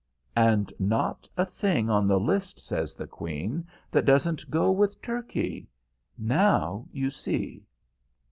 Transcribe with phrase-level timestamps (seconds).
[0.35, 5.67] "And not a thing on the list," says the Queen, "that doesn't go with turkey!
[6.17, 7.67] Now you see."